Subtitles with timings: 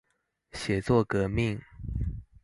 [0.51, 1.61] 寫作革命